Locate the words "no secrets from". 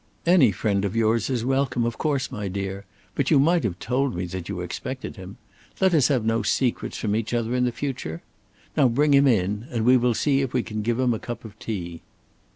6.25-7.15